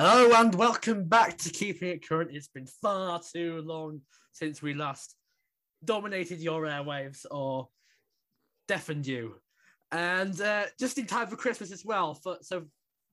[0.00, 2.30] Hello and welcome back to Keeping It Current.
[2.32, 5.16] It's been far too long since we last
[5.84, 7.66] dominated your airwaves or
[8.68, 9.34] deafened you.
[9.90, 12.14] And uh, just in time for Christmas as well.
[12.14, 12.66] For, so,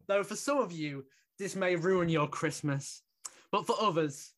[0.08, 1.06] though for some of you,
[1.40, 3.02] this may ruin your Christmas,
[3.52, 4.34] but for others,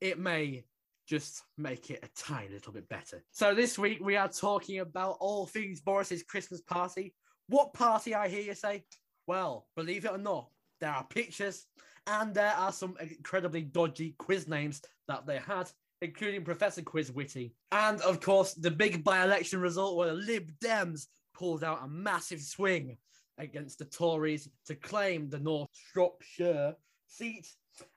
[0.00, 0.64] it may
[1.08, 3.22] just make it a tiny little bit better.
[3.30, 7.14] So, this week we are talking about all things Boris's Christmas party.
[7.46, 8.82] What party, I hear you say?
[9.28, 10.48] Well, believe it or not,
[10.80, 11.66] there are pictures
[12.06, 15.70] and there are some incredibly dodgy quiz names that they had,
[16.02, 17.54] including Professor Quiz Whitty.
[17.72, 21.88] And of course, the big by election result where the Lib Dems pulled out a
[21.88, 22.96] massive swing
[23.38, 26.74] against the Tories to claim the North Shropshire
[27.06, 27.48] seat,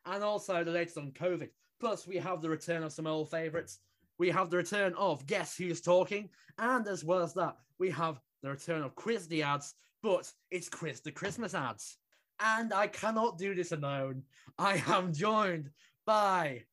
[0.05, 1.49] and also the latest on COVID.
[1.79, 3.79] Plus, we have the return of some old favourites.
[4.17, 8.19] We have the return of Guess Who's Talking, and as well as that, we have
[8.41, 11.97] the return of Quiz the Ads, but it's Quiz the Christmas Ads.
[12.39, 14.23] And I cannot do this alone.
[14.57, 15.69] I am joined
[16.05, 16.63] by,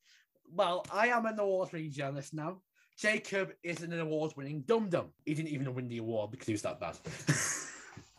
[0.52, 2.60] well, I am an award winning journalist now.
[2.98, 5.10] Jacob is an award winning dum dum.
[5.24, 6.96] He didn't even win the award because he was that bad.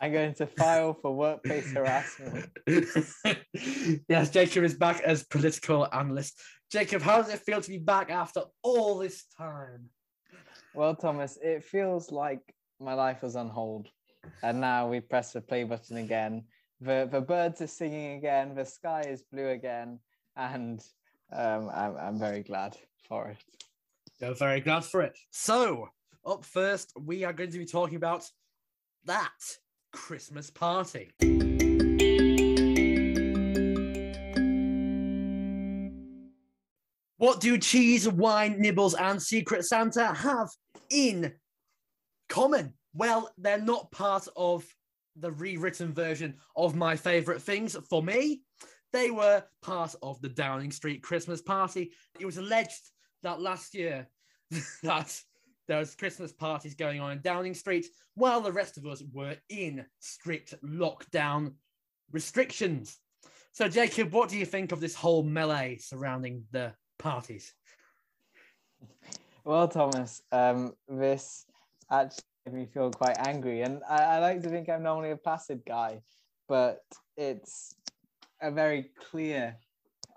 [0.01, 2.49] I'm going to file for workplace harassment.
[4.09, 6.39] yes, Jacob is back as political analyst.
[6.69, 9.85] Jacob, how does it feel to be back after all this time?
[10.73, 12.41] Well, Thomas, it feels like
[12.81, 13.87] my life was on hold.
[14.43, 16.43] And now we press the play button again.
[16.81, 18.55] The, the birds are singing again.
[18.55, 19.99] The sky is blue again.
[20.35, 20.83] And
[21.31, 22.75] um, I'm, I'm very glad
[23.07, 23.37] for it.
[24.19, 25.17] You're very glad for it.
[25.31, 25.89] So,
[26.25, 28.29] up first, we are going to be talking about
[29.05, 29.31] that
[29.91, 31.11] Christmas party.
[37.17, 40.49] What do cheese, wine, nibbles, and Secret Santa have
[40.89, 41.33] in
[42.27, 42.73] common?
[42.93, 44.65] Well, they're not part of
[45.15, 47.75] the rewritten version of my favorite things.
[47.89, 48.41] For me,
[48.93, 51.91] they were part of the Downing Street Christmas party.
[52.19, 52.91] It was alleged
[53.23, 54.07] that last year
[54.83, 55.21] that
[55.67, 59.35] there was Christmas parties going on in Downing Street while the rest of us were
[59.49, 61.53] in strict lockdown
[62.11, 62.97] restrictions.
[63.51, 67.53] So, Jacob, what do you think of this whole melee surrounding the parties?
[69.43, 71.45] Well, Thomas, um, this
[71.91, 75.17] actually made me feel quite angry, and I, I like to think I'm normally a
[75.17, 76.01] placid guy,
[76.47, 76.79] but
[77.17, 77.73] it's
[78.41, 79.57] a very clear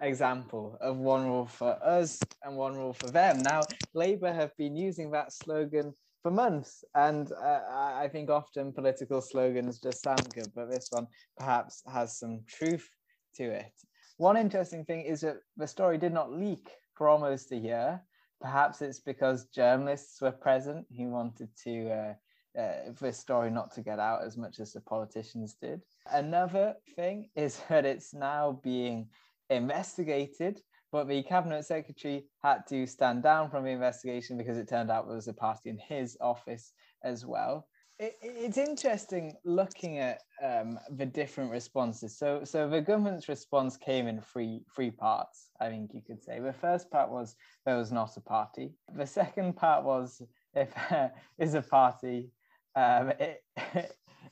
[0.01, 3.43] example of one rule for us and one rule for them.
[3.43, 9.23] Now, Labour have been using that slogan for months, and uh, I think often political
[9.23, 11.07] slogans just sound good, but this one
[11.39, 12.89] perhaps has some truth
[13.37, 13.73] to it.
[14.19, 18.03] One interesting thing is that the story did not leak for almost a year.
[18.41, 21.91] Perhaps it's because journalists were present who wanted to.
[21.91, 22.15] Uh,
[22.59, 25.83] uh, for this story not to get out as much as the politicians did.
[26.11, 29.09] Another thing is that it's now being
[29.51, 30.61] investigated,
[30.91, 35.07] but the cabinet secretary had to stand down from the investigation because it turned out
[35.07, 36.73] there was a party in his office
[37.05, 37.69] as well.
[37.99, 42.17] It, it's interesting looking at um, the different responses.
[42.17, 45.51] So, so the government's response came in three three parts.
[45.61, 47.35] I think you could say the first part was
[47.67, 48.73] there was not a party.
[48.95, 50.23] The second part was
[50.55, 52.31] if there is a party,
[52.77, 53.13] um,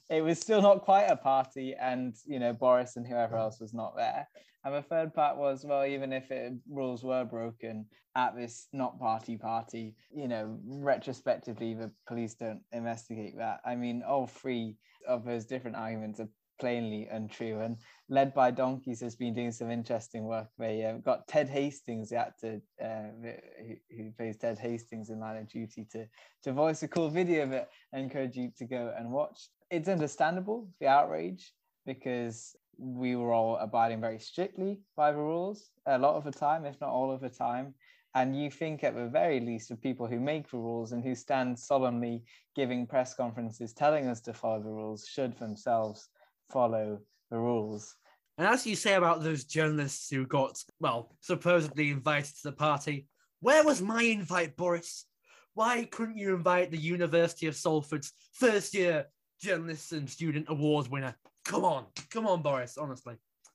[0.08, 3.74] it was still not quite a party, and you know Boris and whoever else was
[3.74, 4.28] not there.
[4.64, 7.86] And the third part was, well, even if it, rules were broken
[8.16, 13.60] at this not party party, you know, retrospectively, the police don't investigate that.
[13.64, 14.74] I mean, all three
[15.06, 16.28] of those different arguments are
[16.58, 17.60] plainly untrue.
[17.60, 17.76] And
[18.08, 20.48] led by Donkeys has been doing some interesting work.
[20.58, 25.36] They uh, got Ted Hastings, the actor uh, who, who, plays Ted Hastings in Line
[25.36, 26.06] of Duty, to,
[26.44, 27.68] to voice a cool video of it.
[27.94, 29.48] I encourage you to go and watch.
[29.70, 31.52] It's understandable, the outrage,
[31.84, 36.64] because we were all abiding very strictly by the rules a lot of the time,
[36.64, 37.74] if not all of the time.
[38.14, 41.14] And you think, at the very least, of people who make the rules and who
[41.14, 42.24] stand solemnly
[42.54, 46.08] giving press conferences telling us to follow the rules should themselves
[46.50, 47.00] follow
[47.30, 47.94] the rules.
[48.38, 53.08] And as you say about those journalists who got, well, supposedly invited to the party,
[53.40, 55.06] where was my invite, Boris?
[55.54, 59.06] Why couldn't you invite the University of Salford's first year
[59.40, 61.16] journalist and student award winner,
[61.46, 62.76] Come on, come on, Boris.
[62.76, 63.14] Honestly,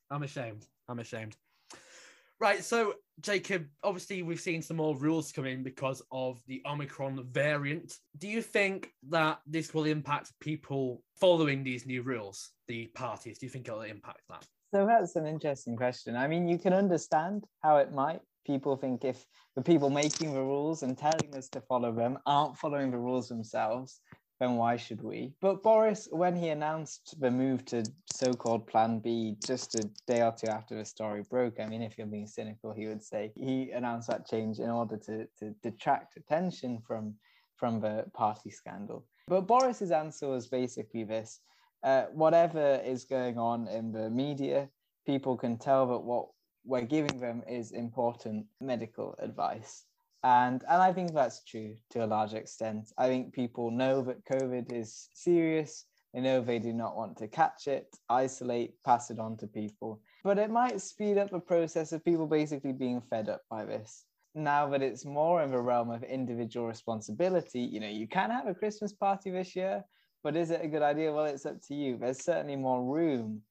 [0.09, 0.65] I'm ashamed.
[0.87, 1.35] I'm ashamed.
[2.41, 7.23] Right, so Jacob, obviously we've seen some more rules come in because of the Omicron
[7.29, 7.93] variant.
[8.17, 13.37] Do you think that this will impact people following these new rules, the parties?
[13.37, 14.43] Do you think it'll impact that?
[14.73, 16.15] So that's an interesting question.
[16.15, 18.21] I mean, you can understand how it might.
[18.47, 19.23] People think if
[19.55, 23.29] the people making the rules and telling us to follow them aren't following the rules
[23.29, 24.01] themselves,
[24.41, 25.31] then why should we?
[25.39, 30.33] But Boris, when he announced the move to so-called Plan B just a day or
[30.35, 33.69] two after the story broke, I mean, if you're being cynical, he would say he
[33.69, 37.13] announced that change in order to, to detract attention from
[37.55, 39.05] from the party scandal.
[39.27, 41.41] But Boris's answer was basically this:
[41.83, 44.69] uh, whatever is going on in the media,
[45.05, 46.29] people can tell that what
[46.65, 49.85] we're giving them is important medical advice
[50.23, 52.91] and and i think that's true to a large extent.
[52.97, 55.85] I think people know that covid is serious.
[56.13, 60.01] They know they do not want to catch it isolate pass it on to people.
[60.23, 64.05] But it might speed up the process of people basically being fed up by this.
[64.35, 68.47] Now that it's more in the realm of individual responsibility you know you can have
[68.47, 69.83] a christmas party this year
[70.23, 71.11] but is it a good idea?
[71.11, 71.97] Well it's up to you.
[71.97, 73.41] There's certainly more room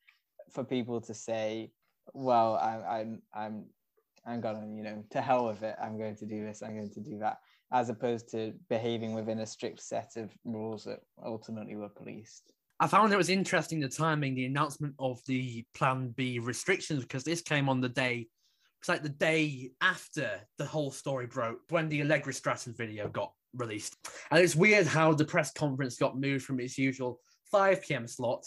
[0.52, 1.72] for people to say
[2.12, 3.64] well I, i'm i'm
[4.26, 5.76] I'm gonna, you know, to hell with it.
[5.82, 6.62] I'm going to do this.
[6.62, 7.38] I'm going to do that,
[7.72, 12.52] as opposed to behaving within a strict set of rules that ultimately were policed.
[12.78, 17.25] I found it was interesting the timing, the announcement of the Plan B restrictions, because
[17.25, 18.28] this came on the day,
[18.81, 23.32] it's like the day after the whole story broke, when the Allegra Stratton video got
[23.55, 23.96] released.
[24.31, 27.20] And it's weird how the press conference got moved from its usual
[27.50, 28.06] 5 p.m.
[28.06, 28.46] slot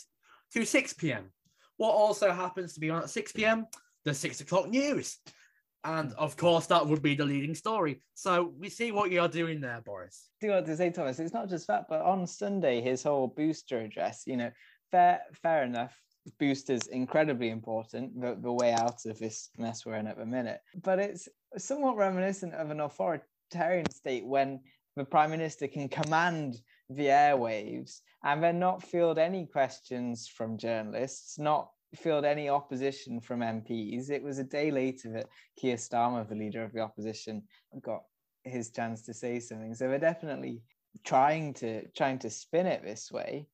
[0.54, 1.32] to 6 p.m.
[1.78, 3.68] What also happens to be on at 6 p.m.
[4.06, 5.18] The six o'clock news.
[5.86, 8.00] And of course, that would be the leading story.
[8.14, 10.30] So we see what you're doing there, Boris.
[10.40, 11.20] Do you want to say, Thomas?
[11.20, 14.52] It's not just that, but on Sunday, his whole booster address, you know,
[14.92, 15.94] fair, fair enough.
[16.40, 20.62] Booster's incredibly important, the, the way out of this mess we're in at the minute.
[20.82, 21.28] But it's
[21.58, 24.62] somewhat reminiscent of an authoritarian state when
[24.96, 31.38] the prime minister can command the airwaves and then not field any questions from journalists,
[31.38, 34.10] not field any opposition from MPs.
[34.10, 35.28] It was a day later that
[35.60, 37.44] Keir Starmer, the leader of the opposition,
[37.82, 38.04] got
[38.44, 39.74] his chance to say something.
[39.74, 40.62] So they're definitely
[41.04, 43.48] trying to trying to spin it this way.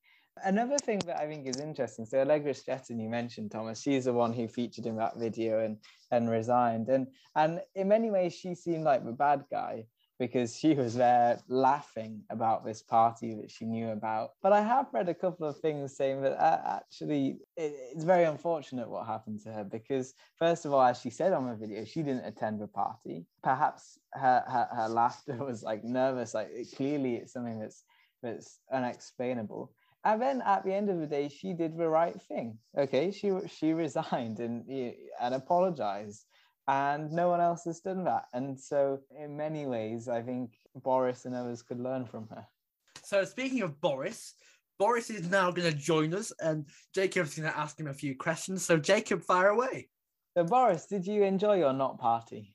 [0.44, 4.12] Another thing that I think is interesting, so Allegra Stratton, you mentioned Thomas, she's the
[4.12, 5.76] one who featured in that video and
[6.10, 9.84] and resigned, and and in many ways she seemed like the bad guy
[10.20, 14.32] because she was there laughing about this party that she knew about.
[14.42, 18.24] But I have read a couple of things saying that uh, actually it, it's very
[18.24, 21.86] unfortunate what happened to her because, first of all, as she said on the video,
[21.86, 23.24] she didn't attend the party.
[23.42, 27.82] Perhaps her, her, her laughter was like nervous, like it, clearly it's something that's
[28.22, 29.72] that's unexplainable.
[30.04, 32.58] And then at the end of the day, she did the right thing.
[32.76, 34.68] Okay, she she resigned and
[35.18, 36.26] and apologized
[36.70, 38.26] and no one else has done that.
[38.32, 42.46] And so, in many ways, I think Boris and others could learn from her.
[43.02, 44.34] So, speaking of Boris,
[44.78, 48.16] Boris is now going to join us, and Jacob's going to ask him a few
[48.16, 48.64] questions.
[48.64, 49.88] So, Jacob, fire away.
[50.36, 52.54] So, Boris, did you enjoy your not party?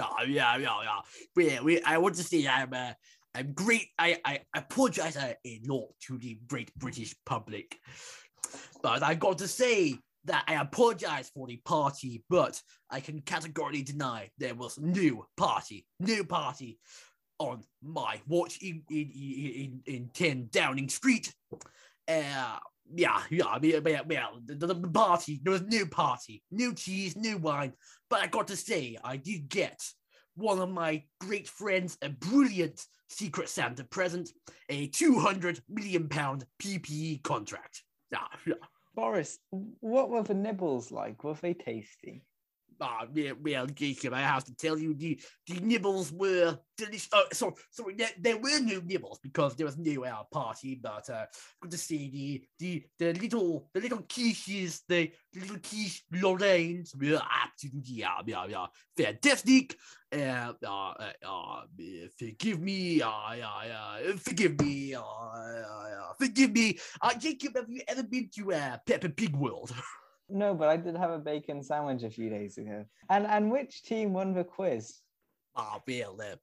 [0.00, 1.00] Oh, yeah, yeah, yeah.
[1.36, 2.94] We, we, I want to say I'm, uh,
[3.32, 3.86] I'm great.
[3.96, 5.36] I, I apologize a
[5.68, 7.78] lot to the great British public,
[8.82, 12.60] but I've got to say that I apologize for the party, but
[12.90, 16.78] I can categorically deny there was new party, new party
[17.38, 19.10] on my watch in in
[19.86, 21.34] in, in 10 Downing Street.
[22.08, 22.58] Uh,
[22.94, 24.26] yeah, yeah, yeah, yeah.
[24.44, 27.72] The, the, party, there was no party, no cheese, no wine.
[28.10, 29.80] But I got to say, I did get
[30.34, 34.30] one of my great friends a brilliant Secret Santa present,
[34.68, 37.82] a 200 million pound PPE contract.
[38.10, 38.54] Yeah, yeah.
[38.94, 41.24] Boris, what were the nibbles like?
[41.24, 42.24] Were they tasty?
[42.80, 47.08] Ah, yeah, well, Jacob, I have to tell you, the, the nibbles were delicious.
[47.12, 51.08] Oh, sorry, sorry, there, there were no nibbles because there was no our party, but
[51.08, 51.26] uh,
[51.60, 57.20] good to see the the the little the little quiches, the little quiche Lorraines were
[57.44, 59.76] absolutely yeah, yeah, yeah, fantastic.
[60.12, 61.62] Uh, uh, uh, uh,
[62.18, 65.81] forgive me, uh, yeah, yeah, forgive me, uh, uh,
[66.18, 66.78] forgive me.
[67.00, 69.72] Uh, Jacob, have you ever been to uh, Peppa Pig World?
[70.34, 72.86] No, but I did have a bacon sandwich a few days ago.
[73.10, 75.00] And and which team won the quiz?
[75.54, 76.36] Ah, oh, well, uh,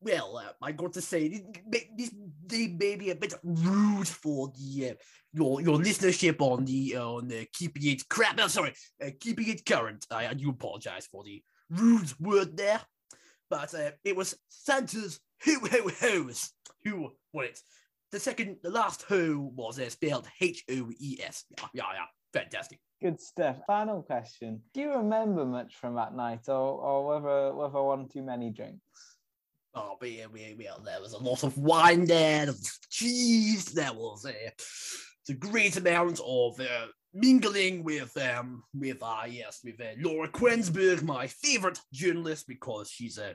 [0.00, 1.28] well, uh, I got to say
[1.66, 2.14] this, this
[2.46, 4.94] they may be a bit rude for the uh,
[5.32, 8.36] your your listenership on the uh, on the keeping it crap.
[8.36, 10.06] No, sorry, uh, keeping it current.
[10.10, 12.80] I, I do apologize for the rude word there,
[13.50, 16.52] but uh, it was Santa's who ho ho's
[16.84, 17.60] who won it.
[18.14, 21.46] The second, the last Who was uh, spelled H O E S.
[21.50, 22.78] Yeah, yeah, yeah, fantastic.
[23.02, 23.56] Good stuff.
[23.66, 28.22] Final question: Do you remember much from that night, or or whether whether one too
[28.22, 29.18] many drinks?
[29.74, 30.74] Oh, yeah, yeah, yeah.
[30.84, 32.46] There was a lot of wine there.
[32.46, 33.64] There was cheese.
[33.64, 34.52] There was a,
[35.28, 41.02] a great amount of uh, mingling with um with uh yes with uh, Laura Kuenssberg,
[41.02, 43.34] my favorite journalist, because she's a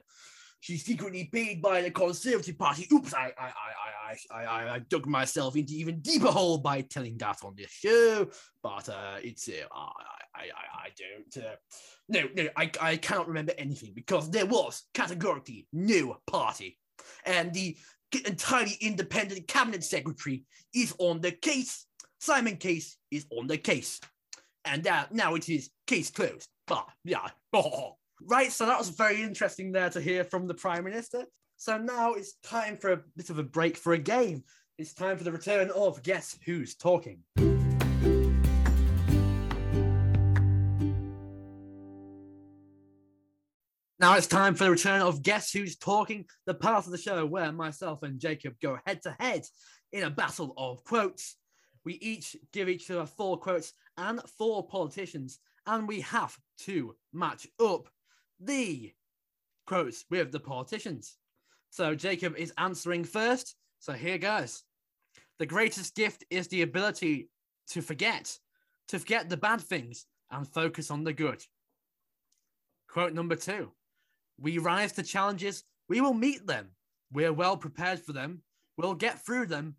[0.60, 2.88] she's secretly paid by the Conservative Party.
[2.92, 7.18] Oops, I I I I I, I dug myself into even deeper hole by telling
[7.18, 8.28] that on this show.
[8.62, 11.46] But uh, it's uh, I, I I don't.
[11.46, 11.56] Uh,
[12.08, 16.78] no, no, I I cannot remember anything because there was categorically no party,
[17.26, 17.78] and the
[18.26, 21.86] entirely independent cabinet secretary is on the case.
[22.22, 24.02] Simon Case is on the case,
[24.66, 26.50] and uh, now it is case closed.
[26.68, 27.28] But yeah.
[28.22, 31.24] Right, so that was very interesting there to hear from the Prime Minister.
[31.56, 34.44] So now it's time for a bit of a break for a game.
[34.78, 37.24] It's time for the return of Guess Who's Talking.
[44.02, 47.26] Now it's time for the return of Guess Who's Talking, the part of the show
[47.26, 49.46] where myself and Jacob go head to head
[49.94, 51.38] in a battle of quotes.
[51.86, 57.48] We each give each other four quotes and four politicians, and we have to match
[57.62, 57.88] up
[58.40, 58.94] the
[59.66, 61.18] quotes with the politicians.
[61.70, 63.56] So Jacob is answering first.
[63.80, 64.64] So here goes.
[65.38, 67.30] The greatest gift is the ability
[67.70, 68.38] to forget,
[68.90, 71.44] to forget the bad things and focus on the good.
[72.90, 73.72] Quote number two
[74.40, 76.70] We rise to challenges, we will meet them.
[77.12, 78.42] We're well prepared for them,
[78.78, 79.76] we'll get through them,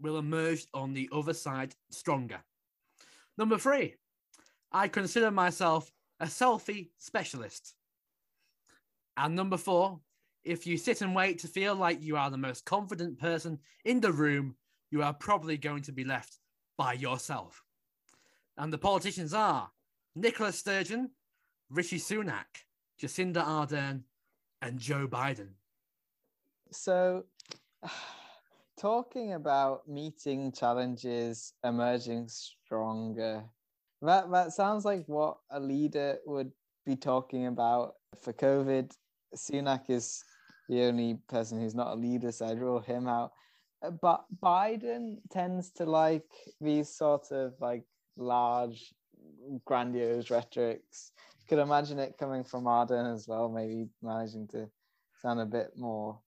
[0.00, 2.40] we'll emerge on the other side stronger.
[3.38, 3.94] Number three,
[4.72, 5.90] I consider myself
[6.20, 7.74] a selfie specialist.
[9.20, 10.00] And number four,
[10.44, 14.00] if you sit and wait to feel like you are the most confident person in
[14.00, 14.56] the room,
[14.90, 16.38] you are probably going to be left
[16.78, 17.62] by yourself.
[18.56, 19.70] And the politicians are
[20.16, 21.10] Nicola Sturgeon,
[21.68, 22.64] Rishi Sunak,
[22.98, 24.04] Jacinda Ardern,
[24.62, 25.50] and Joe Biden.
[26.70, 27.26] So,
[28.80, 33.44] talking about meeting challenges, emerging stronger,
[34.00, 36.52] that, that sounds like what a leader would
[36.86, 38.90] be talking about for COVID.
[39.34, 40.24] Sunak is
[40.68, 43.32] the only person who's not a leader, so I'd rule him out.
[43.82, 47.84] Uh, but Biden tends to like these sort of like
[48.16, 48.94] large,
[49.64, 51.12] grandiose rhetorics.
[51.48, 54.68] Could imagine it coming from Ardern as well, maybe managing to
[55.20, 56.20] sound a bit more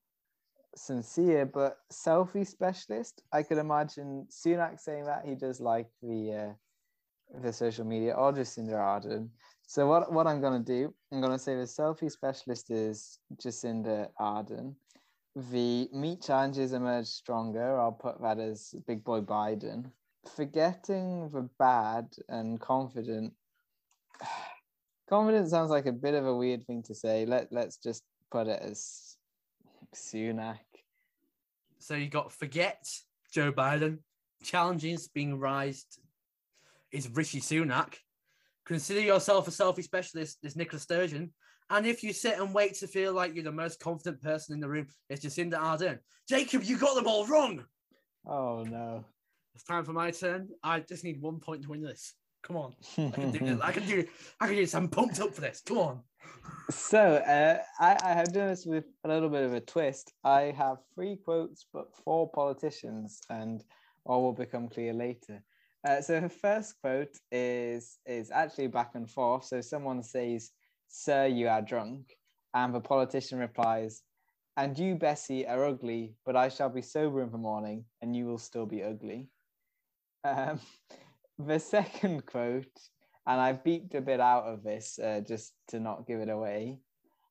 [0.75, 1.45] sincere.
[1.45, 7.53] But selfie specialist, I could imagine Sunak saying that he does like the uh, the
[7.53, 9.29] social media, or just Jacinda Ardern.
[9.73, 13.17] So what, what I'm going to do, I'm going to say the selfie specialist is
[13.37, 14.75] Jacinda Ardern.
[15.35, 17.79] The meet challenges emerge stronger.
[17.79, 19.89] I'll put that as Big Boy Biden.
[20.35, 23.33] Forgetting the bad and confident.
[25.09, 27.25] Confident sounds like a bit of a weird thing to say.
[27.25, 29.17] Let let's just put it as
[29.95, 30.59] Sunak.
[31.79, 32.87] So you got forget
[33.33, 33.97] Joe Biden.
[34.43, 35.99] Challenges being raised
[36.91, 37.95] is Rishi Sunak.
[38.65, 41.31] Consider yourself a selfie specialist, is Nicola Sturgeon.
[41.69, 44.59] And if you sit and wait to feel like you're the most confident person in
[44.59, 45.99] the room, it's Jacinda Ardern.
[46.27, 47.63] Jacob, you got them all wrong.
[48.25, 49.05] Oh no.
[49.55, 50.49] It's time for my turn.
[50.63, 52.13] I just need one point to win this.
[52.43, 52.73] Come on.
[52.97, 53.59] I can do this.
[53.63, 54.05] I can do
[54.39, 54.75] I can do this.
[54.75, 55.61] I'm pumped up for this.
[55.65, 56.01] Come on.
[56.69, 60.13] So uh, I, I have done this with a little bit of a twist.
[60.23, 63.63] I have three quotes, but four politicians, and
[64.05, 65.43] all will become clear later.
[65.85, 69.45] Uh, so her first quote is is actually back and forth.
[69.45, 70.51] So someone says,
[70.87, 72.15] "Sir, you are drunk,"
[72.53, 74.03] and the politician replies,
[74.55, 78.25] "And you, Bessie, are ugly, but I shall be sober in the morning, and you
[78.25, 79.29] will still be ugly."
[80.23, 80.61] Um,
[81.37, 82.79] the second quote,
[83.27, 86.79] and I beeped a bit out of this uh, just to not give it away.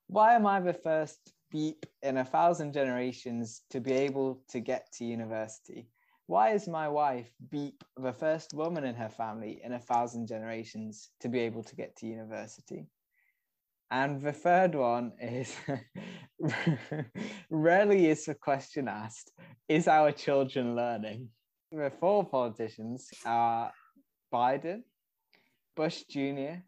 [0.08, 4.92] Why am I the first beep in a thousand generations to be able to get
[4.92, 5.91] to university?
[6.32, 11.10] Why is my wife Beep the first woman in her family in a thousand generations
[11.20, 12.86] to be able to get to university?
[13.90, 15.54] And the third one is
[17.50, 19.30] rarely is the question asked,
[19.68, 21.28] is our children learning?
[21.70, 23.70] The four politicians are
[24.32, 24.84] Biden,
[25.76, 26.64] Bush Jr.,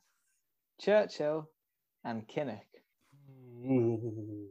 [0.78, 1.49] Churchill,
[2.04, 2.68] and Kinnock.
[3.64, 4.44] Ooh.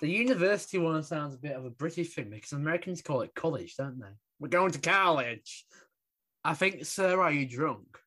[0.00, 3.74] The university one sounds a bit of a British thing because Americans call it college,
[3.76, 4.06] don't they?
[4.38, 5.64] We're going to college.
[6.44, 7.98] I think, sir, are you drunk?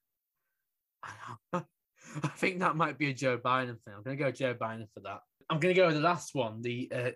[1.54, 3.94] I think that might be a Joe Biden thing.
[3.96, 5.20] I'm going to go Joe Biden for that.
[5.50, 6.62] I'm going to go with the last one.
[6.62, 7.12] The uh,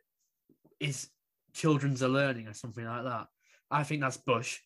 [0.80, 1.08] is
[1.54, 3.28] children's are learning or something like that.
[3.72, 4.60] I think that's Bush.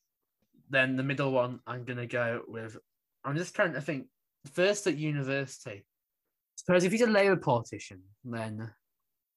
[0.69, 2.77] Then the middle one, I'm going to go with.
[3.23, 4.07] I'm just trying to think.
[4.53, 5.85] First at university.
[6.55, 8.71] Suppose if he's a Labour politician, then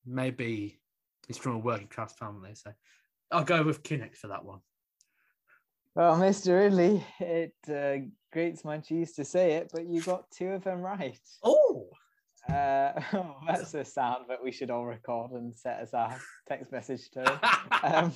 [0.06, 0.80] maybe
[1.26, 2.54] he's from a working class family.
[2.54, 2.73] So
[3.30, 4.61] I'll go with Kinnock for that one.
[5.94, 6.59] Well, Mr.
[6.59, 10.80] Ridley, it uh, grates my cheese to say it, but you got two of them
[10.80, 11.18] right.
[11.42, 11.88] Oh,
[12.49, 12.92] Uh,
[13.47, 16.18] that's a sound that we should all record and set as our
[16.49, 17.38] text message tone.
[17.85, 18.12] Um,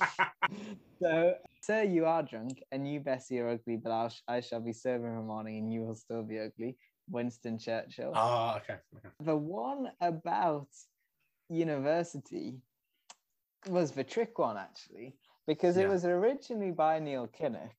[1.01, 4.71] so, sir, you are drunk, and you, Bessie, are ugly, but I'll, I shall be
[4.71, 6.77] sober in the morning, and you will still be ugly.
[7.09, 8.13] Winston Churchill.
[8.15, 8.79] oh, okay.
[8.95, 9.09] okay.
[9.21, 10.67] The one about
[11.49, 12.61] university
[13.67, 15.89] was the trick one, actually, because it Yeah.
[15.89, 17.75] was originally by Neil Kinnock.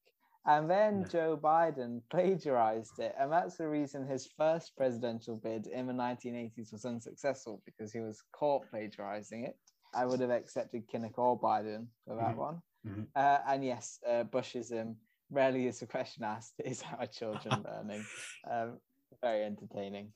[0.47, 1.09] And then Yeah.
[1.09, 3.15] Joe Biden plagiarized it.
[3.19, 8.01] And that's the reason his first presidential bid in the 1980s was unsuccessful because he
[8.01, 9.59] was caught plagiarizing it.
[9.95, 12.37] I would have accepted Kinnock or Biden for that Mhm.
[12.37, 12.63] one.
[12.87, 13.07] Mhm.
[13.15, 14.97] Uh, and yes, uh, Bushism
[15.31, 16.55] rarely is a question asked.
[16.65, 18.05] Is our children learning?
[18.45, 18.81] Um,
[19.21, 20.13] very entertaining.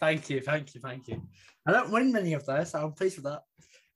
[0.00, 1.22] Thank you, thank you, thank you.
[1.66, 3.42] I don't win many of those, so I'm pleased with that.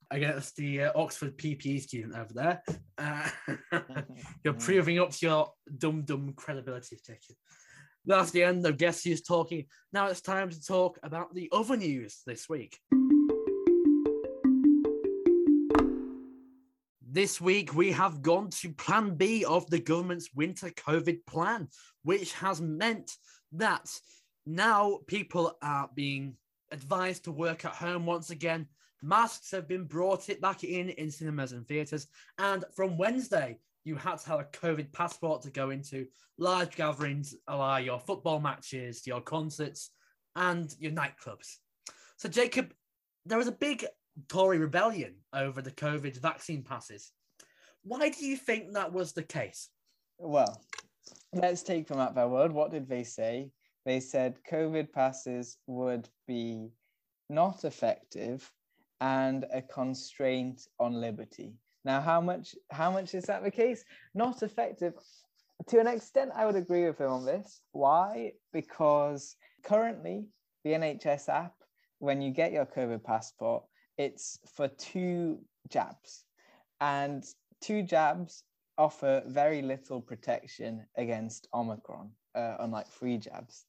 [0.09, 2.63] Against the uh, Oxford PPE student over there.
[2.97, 3.29] Uh,
[4.43, 7.37] you're proving up to your dum dum credibility ticket.
[8.05, 9.67] That's the end of Guess Who's Talking.
[9.93, 12.77] Now it's time to talk about the other news this week.
[17.13, 21.67] This week, we have gone to Plan B of the government's winter COVID plan,
[22.03, 23.11] which has meant
[23.51, 23.85] that
[24.45, 26.35] now people are being
[26.71, 28.67] advised to work at home once again.
[29.03, 32.07] Masks have been brought it back in in cinemas and theatres,
[32.37, 36.05] and from Wednesday, you had to have a COVID passport to go into
[36.37, 39.89] large gatherings, like your football matches, your concerts,
[40.35, 41.57] and your nightclubs.
[42.17, 42.73] So, Jacob,
[43.25, 43.85] there was a big
[44.27, 47.11] Tory rebellion over the COVID vaccine passes.
[47.83, 49.69] Why do you think that was the case?
[50.17, 50.61] Well,
[51.33, 52.51] let's take them at their word.
[52.51, 53.49] What did they say?
[53.85, 56.69] They said COVID passes would be
[57.29, 58.51] not effective
[58.99, 61.55] and a constraint on liberty.
[61.83, 63.83] Now, how much how much is that the case?
[64.13, 64.93] Not effective.
[65.67, 67.61] To an extent, I would agree with him on this.
[67.71, 68.33] Why?
[68.53, 70.27] Because currently
[70.63, 71.53] the NHS app,
[71.99, 73.63] when you get your COVID passport,
[73.97, 76.25] it's for two jabs.
[76.79, 77.23] And
[77.61, 78.43] two jabs
[78.77, 83.65] offer very little protection against Omicron, uh, unlike three jabs.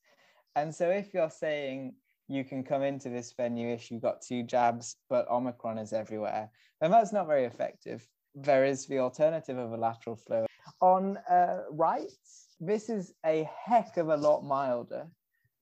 [0.57, 1.95] And so if you're saying
[2.29, 6.51] you can come into this venue if you've got two jabs, but Omicron is everywhere,
[6.81, 8.07] then that's not very effective.
[8.35, 10.47] There is the alternative of a lateral flow.
[10.81, 15.07] On uh, rights, this is a heck of a lot milder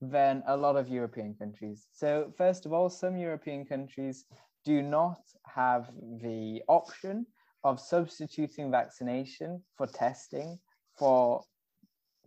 [0.01, 1.87] than a lot of European countries.
[1.91, 4.25] So, first of all, some European countries
[4.65, 5.89] do not have
[6.21, 7.25] the option
[7.63, 10.57] of substituting vaccination for testing
[10.97, 11.43] for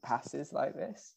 [0.05, 1.15] passes like this.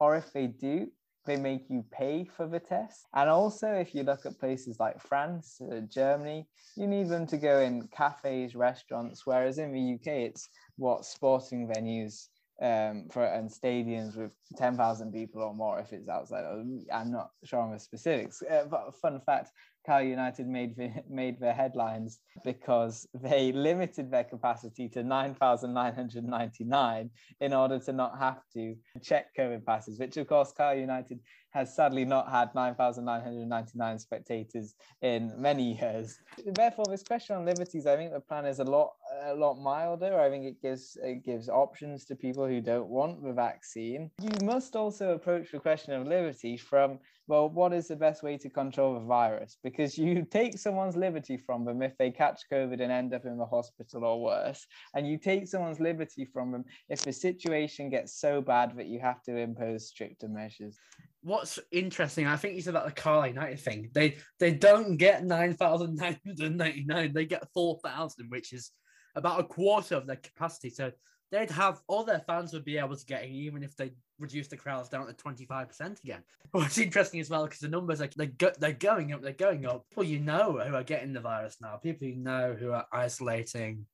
[0.00, 0.88] Or if they do,
[1.26, 3.06] they make you pay for the test.
[3.14, 7.36] And also, if you look at places like France, uh, Germany, you need them to
[7.36, 12.28] go in cafes, restaurants, whereas in the UK, it's what sporting venues
[12.62, 16.44] um, for and stadiums with 10,000 people or more if it's outside.
[16.92, 18.42] I'm not sure on the specifics.
[18.42, 19.50] Uh, but fun fact
[19.84, 27.52] Cal United made the, made their headlines because they limited their capacity to 9,999 in
[27.52, 31.20] order to not have to check COVID passes, which of course Cal United
[31.52, 36.20] has sadly not had 9,999 spectators in many years.
[36.46, 38.92] Therefore, this question on liberties, I think the plan is a lot
[39.24, 40.20] a lot milder.
[40.20, 44.10] I think it gives it gives options to people who don't want the vaccine.
[44.20, 48.36] You must also approach the question of liberty from well, what is the best way
[48.36, 49.56] to control the virus?
[49.62, 53.38] Because you take someone's liberty from them if they catch COVID and end up in
[53.38, 58.20] the hospital or worse, and you take someone's liberty from them if the situation gets
[58.20, 60.76] so bad that you have to impose stricter measures.
[61.22, 63.90] What's interesting, I think you said about the Carl United thing.
[63.94, 67.12] They they don't get nine thousand nine hundred ninety nine.
[67.12, 68.72] They get four thousand, which is
[69.14, 70.70] about a quarter of their capacity.
[70.70, 70.90] So
[71.30, 74.48] they'd have all their fans would be able to get in, even if they reduce
[74.48, 76.22] the crowds down to twenty five percent again.
[76.50, 79.66] What's interesting as well because the numbers are they go, they're going up, they're going
[79.66, 79.84] up.
[79.90, 83.86] People you know who are getting the virus now, people you know who are isolating,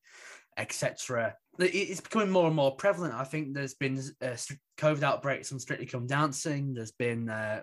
[0.56, 1.34] etc.
[1.58, 3.14] It's becoming more and more prevalent.
[3.14, 4.36] I think there's been uh,
[4.78, 6.74] COVID outbreaks on Strictly Come Dancing.
[6.74, 7.62] There's been uh,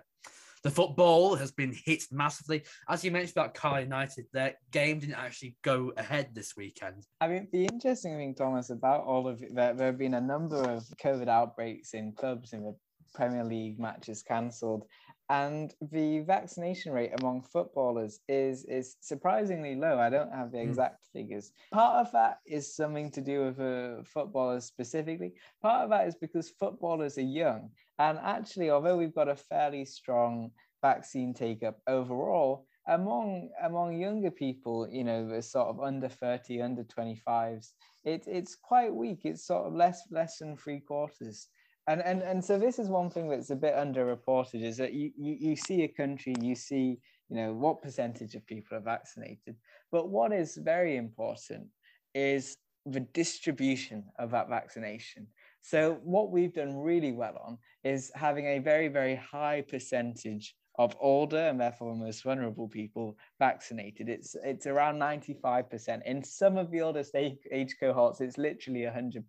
[0.64, 2.64] the football has been hit massively.
[2.88, 7.04] As you mentioned about Carl United, their game didn't actually go ahead this weekend.
[7.20, 10.20] I mean, the interesting thing, Thomas, about all of it, there, there have been a
[10.20, 12.74] number of COVID outbreaks in clubs in the
[13.14, 14.86] Premier League matches cancelled.
[15.30, 19.98] And the vaccination rate among footballers is is surprisingly low.
[19.98, 21.12] I don't have the exact mm.
[21.18, 21.52] figures.
[21.72, 25.32] Part of that is something to do with uh, footballers specifically.
[25.62, 27.70] Part of that is because footballers are young.
[27.98, 30.50] And actually, although we've got a fairly strong
[30.82, 36.60] vaccine take up overall, among among younger people, you know, the sort of under 30,
[36.60, 37.68] under 25s,
[38.04, 39.20] it, it's quite weak.
[39.24, 41.48] It's sort of less less than three quarters.
[41.86, 45.10] And, and and so this is one thing that's a bit underreported is that you,
[45.16, 49.56] you you see a country you see you know what percentage of people are vaccinated
[49.92, 51.66] but what is very important
[52.14, 55.26] is the distribution of that vaccination
[55.64, 60.96] so what we've done really well on is having a very very high percentage of
[61.00, 64.08] older and therefore most vulnerable people vaccinated.
[64.08, 66.02] It's it's around 95%.
[66.04, 69.22] In some of the oldest age, age cohorts, it's literally 100%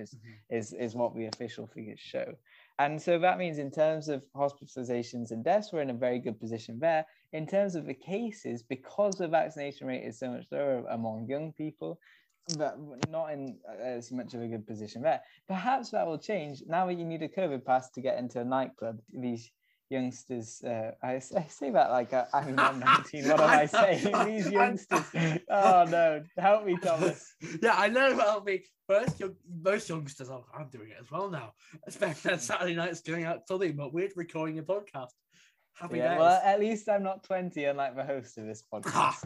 [0.00, 0.56] is, mm-hmm.
[0.56, 2.26] is, is what the official figures show.
[2.80, 6.40] And so that means in terms of hospitalizations and deaths, we're in a very good
[6.40, 7.04] position there.
[7.32, 11.52] In terms of the cases, because the vaccination rate is so much lower among young
[11.52, 11.98] people,
[12.56, 12.78] but
[13.10, 15.20] not in as much of a good position there.
[15.46, 18.44] Perhaps that will change now that you need a COVID pass to get into a
[18.44, 18.98] nightclub.
[19.12, 19.50] These
[19.90, 20.62] youngsters.
[20.62, 23.28] Uh, I, I, say that like I, am 19.
[23.28, 24.14] What am I, saying?
[24.26, 25.04] These youngsters.
[25.50, 27.34] oh no, help me, Thomas.
[27.62, 28.16] Yeah, I know.
[28.16, 28.64] Help me.
[28.86, 30.30] First, young, most youngsters.
[30.30, 31.52] Are, I'm doing it as well now.
[31.86, 35.12] Especially that Saturday nights going out clubbing, but we're recording a podcast.
[35.74, 36.18] Happy yeah, days.
[36.18, 39.24] Well, at least I'm not 20, unlike the host of this podcast.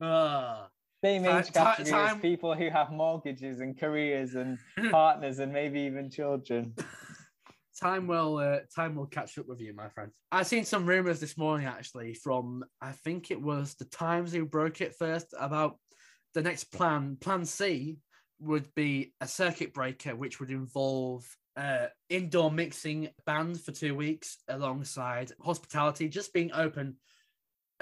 [0.00, 0.66] uh,
[1.04, 4.58] Same age category time, as people who have mortgages and careers and
[4.90, 6.74] partners and maybe even children
[7.80, 10.12] time will uh, time will catch up with you, my friend.
[10.30, 14.44] I seen some rumors this morning actually from I think it was the Times who
[14.44, 15.78] broke it first about
[16.34, 17.16] the next plan.
[17.20, 17.98] Plan C
[18.40, 21.24] would be a circuit breaker, which would involve
[21.56, 26.96] uh, indoor mixing banned for two weeks, alongside hospitality just being open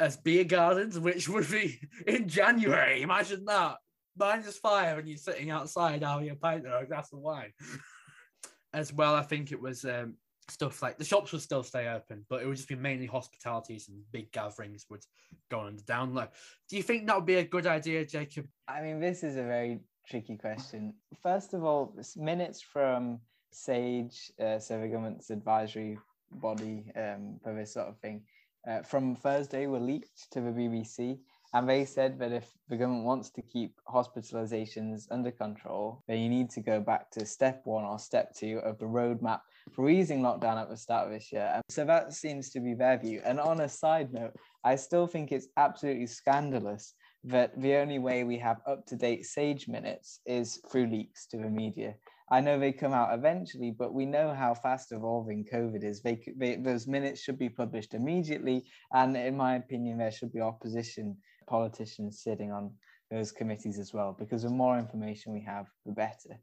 [0.00, 3.02] as beer gardens, which would be in January.
[3.02, 3.76] Imagine that
[4.16, 7.52] minus five, and you're sitting outside having a pint or a glass of wine
[8.72, 9.14] as well.
[9.14, 10.14] I think it was um,
[10.48, 13.88] stuff like the shops would still stay open, but it would just be mainly hospitalities
[13.88, 15.04] and big gatherings would
[15.50, 16.26] go on the down low.
[16.68, 18.46] Do you think that would be a good idea, Jacob?
[18.66, 20.94] I mean, this is a very tricky question.
[21.22, 23.20] First of all, minutes from
[23.52, 25.98] SAGE, uh, so the government's advisory
[26.32, 28.22] body um, for this sort of thing,
[28.68, 31.18] uh, from Thursday were leaked to the BBC.
[31.52, 36.28] And they said that if the government wants to keep hospitalizations under control, then you
[36.28, 39.40] need to go back to step one or step two of the roadmap
[39.72, 41.50] for easing lockdown at the start of this year.
[41.52, 43.20] And so that seems to be their view.
[43.24, 46.94] And on a side note, I still think it's absolutely scandalous
[47.24, 51.36] that the only way we have up to date SAGE minutes is through leaks to
[51.36, 51.94] the media.
[52.30, 56.00] I know they come out eventually, but we know how fast evolving COVID is.
[56.00, 58.64] They, they, those minutes should be published immediately.
[58.92, 61.16] And in my opinion, there should be opposition
[61.48, 62.72] politicians sitting on
[63.10, 66.38] those committees as well, because the more information we have, the better.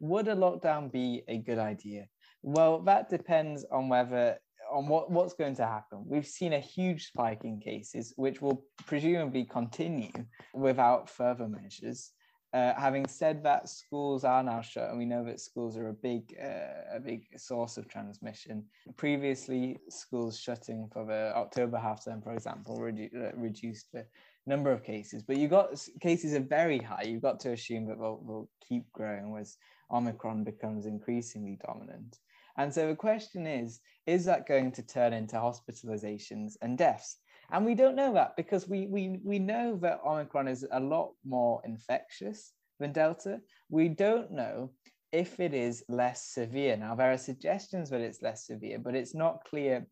[0.00, 2.06] Would a lockdown be a good idea?
[2.42, 4.38] Well, that depends on whether
[4.70, 6.04] on what, what's going to happen.
[6.06, 10.12] We've seen a huge spike in cases, which will presumably continue
[10.54, 12.12] without further measures.
[12.52, 15.92] Uh, having said that, schools are now shut, and we know that schools are a
[15.92, 18.64] big, uh, a big source of transmission.
[18.96, 24.04] Previously, schools shutting for the October half term, for example, redu- uh, reduced the
[24.46, 25.68] number of cases, but you got
[26.00, 27.02] cases are very high.
[27.02, 29.56] You've got to assume that they'll, they'll keep growing as
[29.92, 32.18] Omicron becomes increasingly dominant.
[32.56, 37.18] And so the question is, is that going to turn into hospitalizations and deaths?
[37.52, 41.12] And we don't know that because we, we, we know that Omicron is a lot
[41.24, 43.40] more infectious than Delta.
[43.68, 44.70] We don't know
[45.12, 46.76] if it is less severe.
[46.76, 49.86] Now, there are suggestions that it's less severe, but it's not clear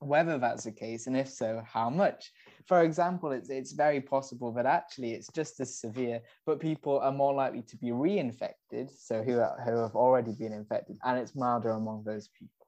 [0.00, 2.30] whether that's the case, and if so, how much.
[2.66, 7.10] For example, it's, it's very possible that actually it's just as severe, but people are
[7.10, 11.34] more likely to be reinfected, so who, are, who have already been infected, and it's
[11.34, 12.66] milder among those people.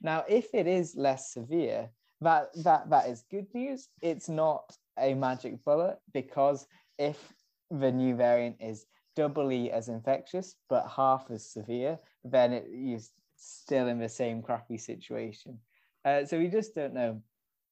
[0.00, 1.90] Now, if it is less severe,
[2.24, 3.88] that, that, that is good news.
[4.02, 6.66] It's not a magic bullet because
[6.98, 7.32] if
[7.70, 13.00] the new variant is doubly as infectious but half as severe, then it, you're
[13.36, 15.58] still in the same crappy situation.
[16.04, 17.20] Uh, so we just don't know.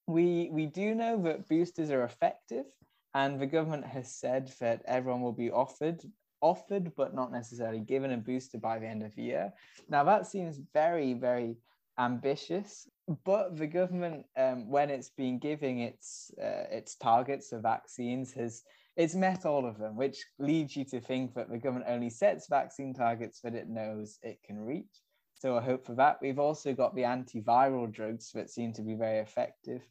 [0.07, 2.67] We we do know that boosters are effective,
[3.15, 6.03] and the government has said that everyone will be offered
[6.41, 9.53] offered but not necessarily given a booster by the end of the year.
[9.89, 11.57] Now that seems very very
[11.99, 12.89] ambitious,
[13.25, 18.63] but the government, um, when it's been giving its uh, its targets of vaccines, has
[18.97, 22.47] it's met all of them, which leads you to think that the government only sets
[22.49, 25.03] vaccine targets that it knows it can reach.
[25.35, 26.19] So I hope for that.
[26.23, 29.83] We've also got the antiviral drugs that seem to be very effective.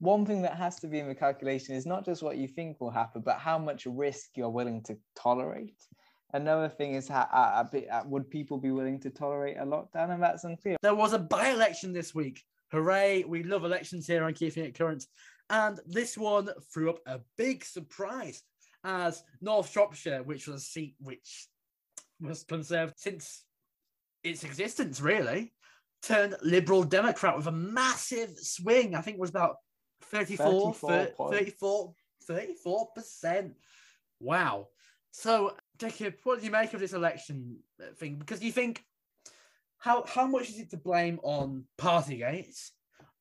[0.00, 2.80] One thing that has to be in the calculation is not just what you think
[2.80, 5.80] will happen, but how much risk you're willing to tolerate.
[6.34, 10.10] Another thing is, how, uh, uh, would people be willing to tolerate a lockdown?
[10.10, 10.76] And that's unclear.
[10.82, 12.44] There was a by election this week.
[12.70, 13.24] Hooray!
[13.24, 15.04] We love elections here on Keeping It Current.
[15.50, 18.42] And this one threw up a big surprise
[18.84, 21.48] as North Shropshire, which was a seat which
[22.20, 23.44] was conserved since
[24.22, 25.52] its existence, really.
[26.02, 28.94] Turned Liberal Democrat with a massive swing.
[28.94, 29.56] I think it was about
[30.02, 31.94] 34, 34 34,
[32.30, 33.52] 34%.
[34.20, 34.68] Wow.
[35.10, 37.56] So, Jacob, what do you make of this election
[37.96, 38.16] thing?
[38.16, 38.84] Because you think
[39.78, 42.70] how how much is it to blame on Partygate,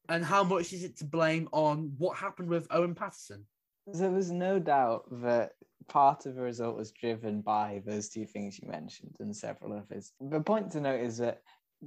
[0.10, 3.46] and how much is it to blame on what happened with Owen Paterson?
[3.88, 5.52] There was no doubt that
[5.88, 10.12] part of the result was driven by those two things you mentioned and several others.
[10.20, 11.42] The point to note is that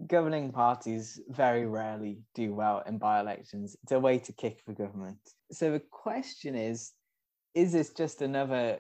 [0.07, 3.77] governing parties very rarely do well in by elections.
[3.83, 5.19] It's a way to kick the government.
[5.53, 6.93] So the question is
[7.55, 8.79] is this just another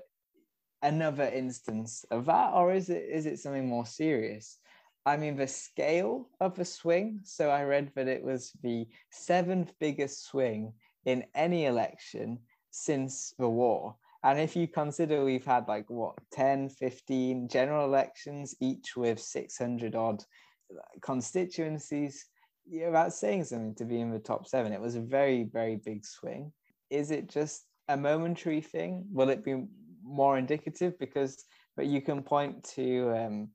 [0.82, 4.58] another instance of that or is it is it something more serious
[5.06, 7.20] i mean the scale of the swing.
[7.24, 10.72] So i read that it was the seventh biggest swing
[11.04, 12.38] in any election
[12.70, 13.96] since the war.
[14.22, 19.94] And if you consider we've had like what 10 15 general elections each with 600
[19.94, 20.22] odd
[21.00, 22.26] constituencies
[22.70, 24.72] you're about saying something to be in the top seven.
[24.72, 26.52] It was a very very big swing.
[26.90, 29.04] Is it just a momentary thing?
[29.10, 29.64] Will it be
[30.04, 30.98] more indicative?
[30.98, 31.44] Because
[31.76, 33.48] but you can point to um,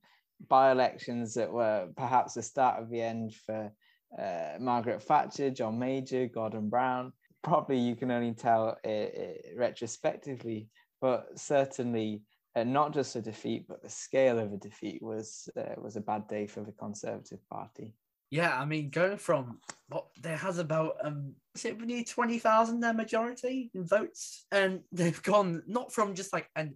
[0.47, 3.71] by-elections that were perhaps the start of the end for
[4.17, 7.13] uh, Margaret Thatcher, John Major, Gordon Brown.
[7.43, 10.67] Probably you can only tell it, it retrospectively,
[11.01, 12.21] but certainly
[12.55, 16.01] uh, not just a defeat, but the scale of a defeat was uh, was a
[16.01, 17.93] bad day for the Conservative Party.
[18.31, 22.79] Yeah, I mean, going from what there has about um, is it near twenty thousand
[22.79, 26.75] their majority in votes, and they've gone not from just like and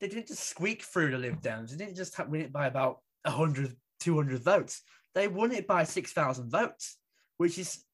[0.00, 1.70] they didn't just squeak through the Lib Dems.
[1.70, 4.82] They didn't just win it by about 100, 200 votes.
[5.14, 6.96] They won it by six thousand votes,
[7.38, 7.84] which is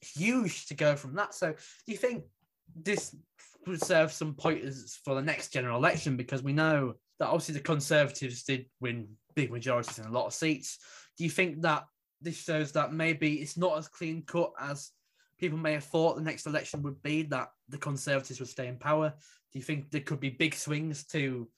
[0.00, 1.34] huge to go from that.
[1.34, 2.24] So, do you think
[2.74, 3.14] this
[3.66, 6.16] would serve some pointers for the next general election?
[6.16, 10.34] Because we know that obviously the Conservatives did win big majorities in a lot of
[10.34, 10.78] seats.
[11.18, 11.84] Do you think that
[12.22, 14.90] this shows that maybe it's not as clean cut as
[15.38, 18.78] people may have thought the next election would be that the Conservatives would stay in
[18.78, 19.12] power?
[19.52, 21.48] Do you think there could be big swings to,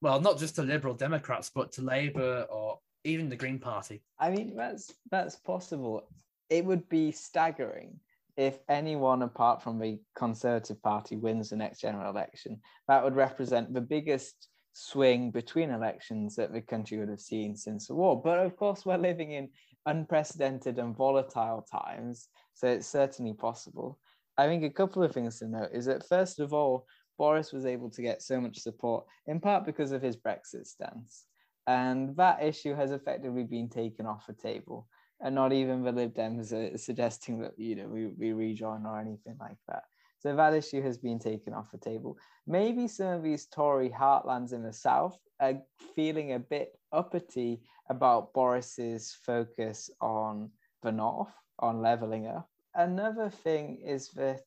[0.00, 4.02] well, not just to Liberal Democrats, but to Labour or even the Green Party?
[4.18, 6.08] I mean, that's that's possible.
[6.48, 7.98] It would be staggering
[8.36, 12.60] if anyone apart from the Conservative Party wins the next general election.
[12.88, 17.88] That would represent the biggest swing between elections that the country would have seen since
[17.88, 18.20] the war.
[18.22, 19.48] But of course, we're living in
[19.86, 23.98] unprecedented and volatile times, so it's certainly possible.
[24.38, 26.86] I think a couple of things to note is that, first of all,
[27.20, 31.26] Boris was able to get so much support in part because of his Brexit stance.
[31.66, 34.88] And that issue has effectively been taken off the table.
[35.20, 38.98] And not even the Lib Dems are suggesting that you know we, we rejoin or
[38.98, 39.82] anything like that.
[40.20, 42.16] So that issue has been taken off the table.
[42.46, 45.60] Maybe some of these Tory heartlands in the south are
[45.94, 50.50] feeling a bit uppity about Boris's focus on
[50.82, 52.48] the north, on levelling up.
[52.74, 54.40] Another thing is that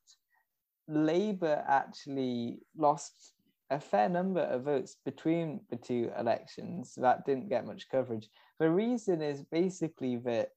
[0.87, 3.33] Labour actually lost
[3.69, 8.29] a fair number of votes between the two elections that didn't get much coverage.
[8.59, 10.51] The reason is basically that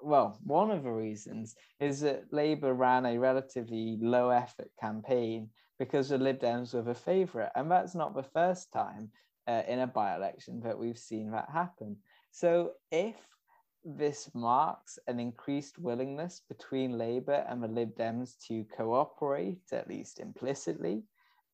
[0.00, 6.08] well, one of the reasons is that Labour ran a relatively low effort campaign because
[6.08, 7.50] the Lib Dems were the favourite.
[7.54, 9.10] And that's not the first time
[9.46, 11.96] uh, in a by election that we've seen that happen.
[12.30, 13.16] So if
[13.84, 20.20] this marks an increased willingness between Labour and the Lib Dems to cooperate, at least
[20.20, 21.02] implicitly,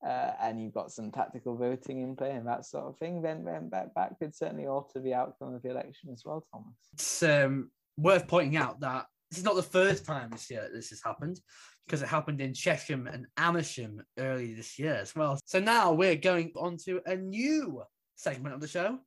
[0.06, 3.44] uh, and you've got some tactical voting in play and that sort of thing, then,
[3.44, 6.74] then that, that could certainly alter the outcome of the election as well, Thomas.
[6.92, 10.90] It's um, worth pointing out that this is not the first time this year this
[10.90, 11.40] has happened
[11.86, 15.38] because it happened in Chesham and Amersham early this year as well.
[15.44, 17.82] So now we're going on to a new
[18.14, 18.98] segment of the show.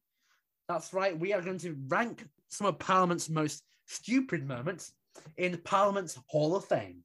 [0.68, 4.94] That's right, we are going to rank some of Parliament's most stupid moments
[5.38, 7.04] in Parliament's Hall of Fame.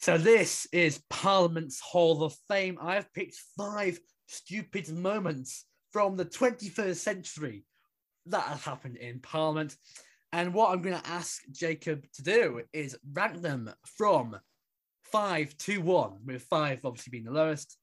[0.00, 2.78] So this is Parliament's Hall of Fame.
[2.80, 7.64] I have picked five stupid moments from the 21st century
[8.26, 9.76] that have happened in Parliament.
[10.32, 14.38] And what I'm going to ask Jacob to do is rank them from
[15.02, 17.77] five to one, with five obviously being the lowest,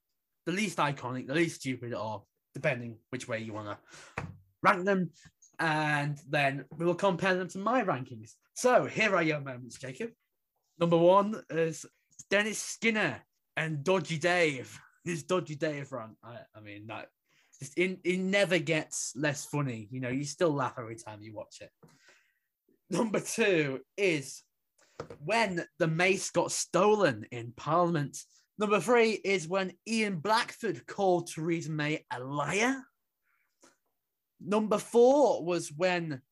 [0.46, 2.22] the least iconic, the least stupid, or
[2.54, 4.24] depending which way you want to
[4.62, 5.10] rank them.
[5.58, 8.32] And then we will compare them to my rankings.
[8.54, 10.10] So here are your moments, Jacob.
[10.78, 11.84] Number one is
[12.30, 13.22] Dennis Skinner
[13.56, 16.16] and Dodgy Dave this dodgy Dave run.
[16.22, 17.08] I, I mean, that
[17.76, 19.88] it, it never gets less funny.
[19.90, 21.70] You know, you still laugh every time you watch it.
[22.90, 24.42] Number two is
[25.24, 28.18] when the mace got stolen in Parliament
[28.58, 32.82] Number three is when Ian Blackford called Theresa May a liar.
[34.40, 36.22] Number four was when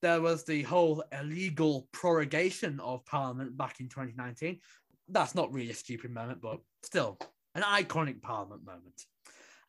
[0.00, 4.60] there was the whole illegal prorogation of Parliament back in 2019.
[5.08, 7.18] That's not really a stupid moment, but still
[7.54, 9.02] an iconic Parliament moment.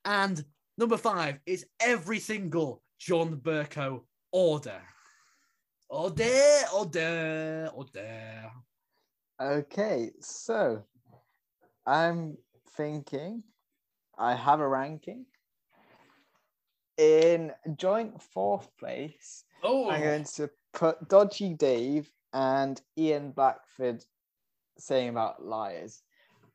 [0.06, 0.44] And
[0.78, 4.82] number five is every single John Bercow order.
[5.90, 8.52] Order, order, order.
[9.42, 10.84] Okay, so
[11.86, 12.38] I'm
[12.76, 13.44] thinking
[14.18, 15.26] I have a ranking.
[16.98, 24.04] In joint fourth place, Oh, I'm going to put Dodgy Dave and Ian Blackford
[24.78, 26.02] saying about liars.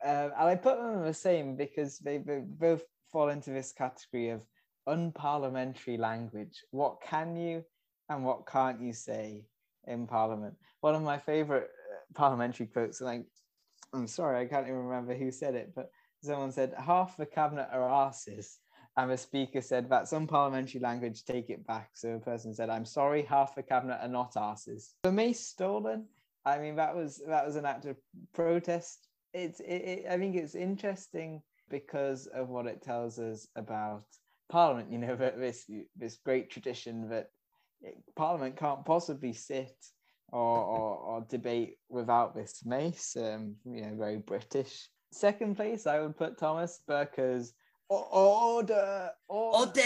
[0.05, 3.73] Um, and I put them in the same because they, they both fall into this
[3.73, 4.45] category of
[4.89, 6.63] unparliamentary language.
[6.71, 7.65] What can you
[8.09, 9.45] and what can't you say
[9.87, 10.55] in Parliament?
[10.81, 13.23] One of my favorite uh, parliamentary quotes, and I,
[13.93, 15.91] I'm sorry, I can't even remember who said it, but
[16.23, 18.59] someone said, half the cabinet are asses.
[18.97, 21.91] And the speaker said, that's unparliamentary language, take it back.
[21.95, 24.95] So the person said, I'm sorry, half the cabinet are not asses.
[25.05, 26.07] For me, stolen,
[26.45, 27.97] I mean, that was that was an act of
[28.35, 29.07] protest.
[29.35, 34.05] It's it, it, I think it's interesting because of what it tells us about
[34.49, 34.91] Parliament.
[34.91, 37.31] You know, this this great tradition that
[38.17, 39.77] Parliament can't possibly sit
[40.33, 43.17] or, or, or debate without this mace.
[43.17, 44.89] Um, you know, very British.
[45.13, 47.55] Second place, I would put Thomas Bercow's
[47.89, 49.81] order, order,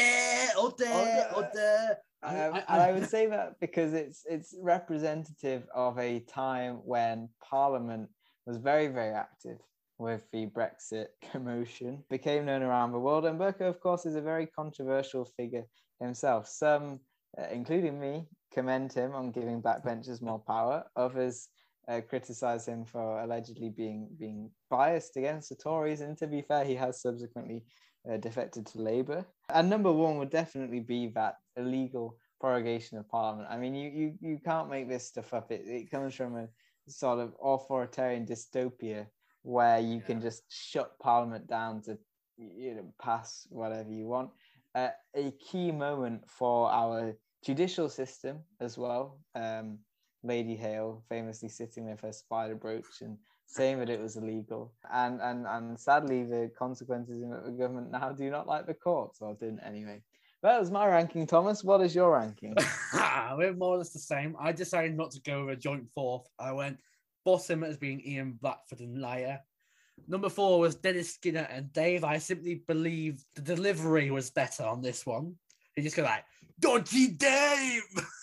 [0.56, 1.26] order, Order.
[1.36, 1.96] order.
[2.24, 6.76] Um, I- and I- I would say that because it's it's representative of a time
[6.84, 8.08] when Parliament
[8.46, 9.58] was very very active
[9.98, 14.20] with the Brexit commotion, became known around the world, and Burke, of course, is a
[14.20, 15.64] very controversial figure
[16.00, 16.48] himself.
[16.48, 16.98] Some,
[17.38, 20.84] uh, including me, commend him on giving backbenchers more power.
[20.96, 21.48] Others
[21.88, 26.64] uh, criticize him for allegedly being being biased against the Tories, and to be fair,
[26.64, 27.64] he has subsequently
[28.10, 29.24] uh, defected to Labour.
[29.48, 33.48] And number one would definitely be that illegal prorogation of Parliament.
[33.50, 35.50] I mean, you you, you can't make this stuff up.
[35.50, 36.48] It, it comes from a
[36.88, 39.06] sort of authoritarian dystopia
[39.42, 41.98] where you can just shut Parliament down to
[42.36, 44.30] you know pass whatever you want.
[44.74, 49.18] Uh, a key moment for our judicial system as well.
[49.34, 49.78] Um,
[50.24, 54.72] Lady Hale famously sitting with her spider brooch and saying that it was illegal.
[54.92, 59.20] And and and sadly, the consequences in the government now do not like the courts,
[59.20, 60.02] or didn't anyway.
[60.42, 61.62] That was my ranking, Thomas.
[61.62, 62.54] What is your ranking?
[63.36, 64.36] We're more or less the same.
[64.40, 66.26] I decided not to go with a joint fourth.
[66.38, 66.78] I went
[67.24, 69.40] bottom as being Ian Blackford and Liar.
[70.08, 72.02] Number four was Dennis Skinner and Dave.
[72.02, 75.36] I simply believe the delivery was better on this one.
[75.76, 76.24] He just go like,
[76.60, 77.82] Dodgy Dave!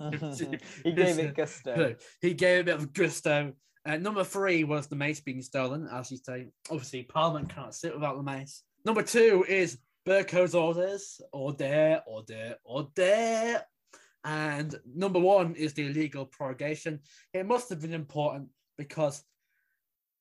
[0.84, 1.94] he gave it gusto.
[2.20, 3.52] he gave a bit of gusto.
[3.86, 6.48] Uh, number three was the mace being stolen, as you say.
[6.70, 8.62] Obviously, Parliament can't sit without the mace.
[8.84, 13.62] Number two is Bercow's orders, order, order, order.
[14.24, 17.00] And number one is the illegal prorogation.
[17.32, 19.22] It must have been important because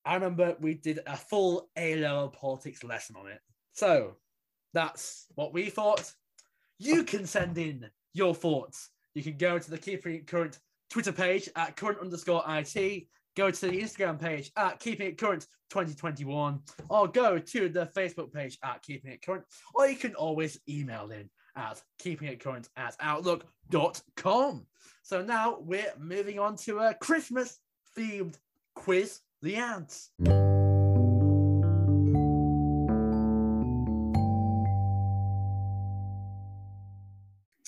[0.05, 3.39] I remember we did a full A level politics lesson on it.
[3.73, 4.15] So
[4.73, 6.11] that's what we thought.
[6.79, 8.89] You can send in your thoughts.
[9.13, 13.03] You can go to the Keeping It Current Twitter page at current underscore IT,
[13.35, 18.33] go to the Instagram page at Keeping It Current 2021, or go to the Facebook
[18.33, 19.43] page at Keeping It Current,
[19.75, 24.65] or you can always email in at keeping it current at outlook.com.
[25.03, 27.59] So now we're moving on to a Christmas
[27.97, 28.35] themed
[28.75, 30.11] quiz the ants.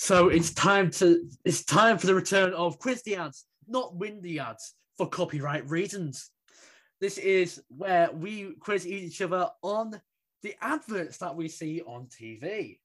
[0.02, 4.20] So it's time to it's time for the return of quiz the ants, not win
[4.20, 6.32] the ants for copyright reasons.
[7.00, 10.02] This is where we quiz each other on
[10.42, 12.80] the adverts that we see on TV.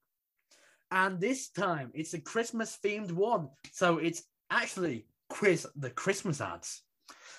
[0.91, 3.49] And this time it's a Christmas themed one.
[3.71, 6.83] So it's actually quiz the Christmas ads.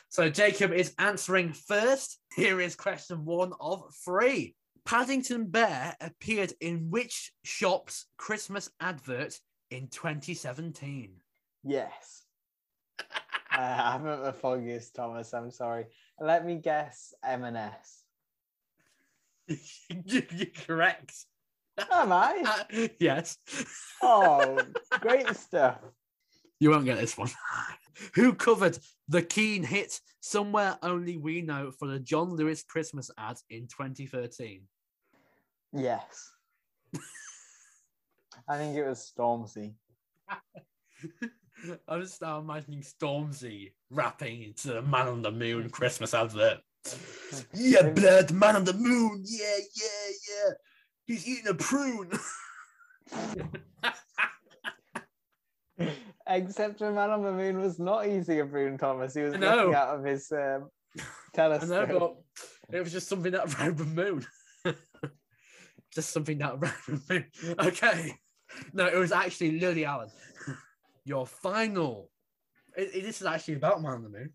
[0.08, 2.18] So Jacob is answering first.
[2.34, 4.56] Here is question one of three.
[4.84, 9.38] Paddington Bear appeared in which shop's Christmas advert
[9.70, 11.12] in 2017?
[11.64, 12.24] Yes.
[13.50, 15.32] I haven't the foggiest, Thomas.
[15.34, 15.86] I'm sorry.
[16.20, 18.04] Let me guess M&S.
[20.04, 21.14] You're correct.
[21.90, 22.64] Am I?
[23.00, 23.38] Yes.
[24.02, 24.58] Oh,
[25.00, 25.78] great stuff.
[26.60, 27.30] You won't get this one.
[28.14, 33.36] Who covered the Keane hit Somewhere Only We Know for the John Lewis Christmas ad
[33.48, 34.62] in 2013?
[35.72, 36.32] Yes.
[38.48, 39.74] I think it was Stormzy.
[41.88, 46.60] I'm just now imagining Stormzy rapping into the Man on the Moon Christmas advert.
[47.52, 49.22] Yeah, blood, man on the moon.
[49.26, 50.52] Yeah, yeah, yeah.
[51.06, 52.10] He's eating a prune.
[56.26, 59.14] Except the man on the moon was not easy a prune, Thomas.
[59.14, 60.38] He was I looking out of his um,
[60.98, 61.02] I
[61.48, 62.24] know, telescope.
[62.68, 64.24] but it was just something that around the moon.
[65.94, 67.26] just something that around the moon.
[67.58, 68.14] Okay.
[68.72, 70.10] No, it was actually Lily Allen.
[71.04, 72.10] Your final.
[72.76, 74.30] It, it- this is actually about Man on the Moon.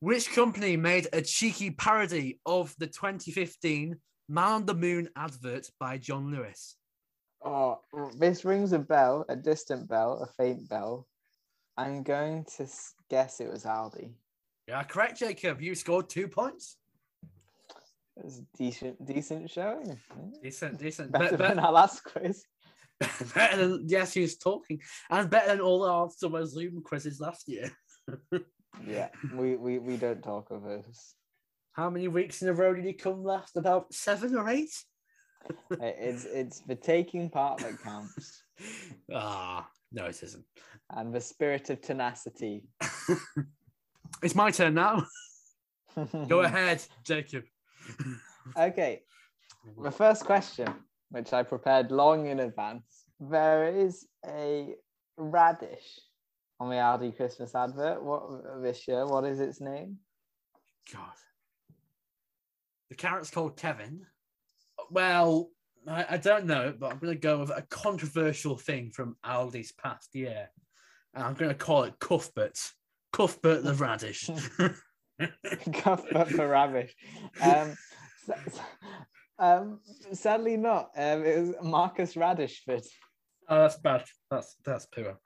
[0.00, 3.96] Which company made a cheeky parody of the 2015
[4.28, 6.76] Man on the Moon advert by John Lewis?
[7.44, 7.80] Oh,
[8.18, 11.06] this rings a bell, a distant bell, a faint bell.
[11.76, 12.66] I'm going to
[13.10, 14.12] guess it was Aldi.
[14.68, 15.60] Yeah, correct, Jacob.
[15.60, 16.76] You scored two points.
[18.16, 19.98] It was a decent, decent showing.
[20.42, 21.12] Decent, decent.
[21.12, 22.44] Better Be- be- than our last quiz.
[23.34, 24.80] Better than yes, he was talking,
[25.10, 27.70] and better than all our summer Zoom quizzes last year.
[28.86, 31.14] Yeah, we, we, we don't talk of those.
[31.72, 33.56] How many weeks in a row did he come last?
[33.56, 34.70] About seven or eight?
[35.80, 38.42] It's it's the taking part that counts,
[39.14, 40.44] Ah, no, it isn't.
[40.90, 42.64] and the spirit of tenacity.
[44.22, 45.04] It's my turn now.
[46.28, 47.44] Go ahead, Jacob.
[48.56, 49.02] Okay,
[49.82, 50.68] the first question,
[51.14, 53.04] which I prepared long in advance.
[53.20, 54.74] There is a
[55.16, 56.00] radish
[56.58, 58.02] on the Aldi Christmas advert.
[58.02, 59.06] What this year?
[59.06, 59.98] What is its name?
[60.92, 61.12] God.
[62.90, 64.06] The carrot's called Kevin.
[64.90, 65.50] Well,
[65.86, 69.70] I, I don't know, but I'm going to go with a controversial thing from Aldi's
[69.70, 70.50] past year.
[71.14, 72.58] And I'm going to call it Cuthbert.
[73.12, 74.26] Cuthbert the radish.
[75.72, 76.92] Cuthbert the radish.
[77.40, 77.76] Um,
[78.28, 78.60] s- s-
[79.38, 79.80] um,
[80.12, 80.90] sadly not.
[80.96, 82.86] Um, it was Marcus Radishford.
[83.48, 84.04] Oh, that's bad.
[84.30, 85.18] That's that's poor.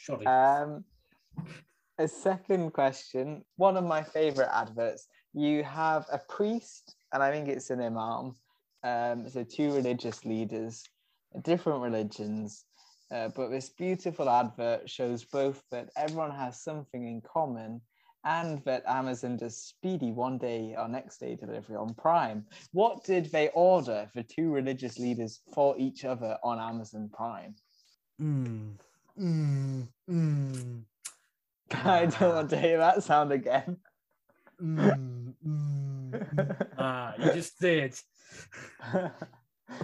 [0.00, 0.26] Shoddy.
[0.26, 0.84] Um,
[1.98, 3.44] a second question.
[3.56, 5.06] One of my favorite adverts.
[5.32, 8.34] You have a priest, and I think it's an imam.
[8.84, 10.84] Um, so two religious leaders,
[11.42, 12.64] different religions.
[13.10, 17.80] Uh, but this beautiful advert shows both that everyone has something in common
[18.24, 22.44] and that Amazon does speedy one day or next day delivery on Prime.
[22.72, 27.54] What did they order for two religious leaders for each other on Amazon Prime?
[28.20, 28.78] Mm.
[29.20, 29.88] Mm.
[30.08, 30.82] Mm.
[31.84, 33.76] I don't want to hear that sound again.
[34.62, 35.34] Mm.
[35.44, 36.12] Mm.
[36.34, 36.68] Mm.
[36.78, 37.94] Ah, you just did.
[38.82, 39.10] I